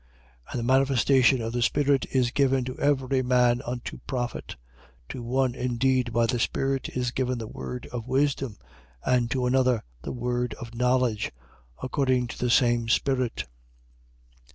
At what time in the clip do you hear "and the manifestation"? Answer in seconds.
0.51-1.41